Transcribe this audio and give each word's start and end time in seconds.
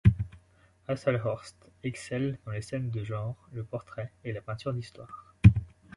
Hasselhorst 0.87 1.69
excelle 1.83 2.39
dans 2.43 2.53
les 2.53 2.63
scènes 2.63 2.89
de 2.89 3.03
genre, 3.03 3.47
le 3.51 3.63
portrait 3.63 4.11
et 4.23 4.33
la 4.33 4.41
peinture 4.41 4.73
d'histoire. 4.73 5.35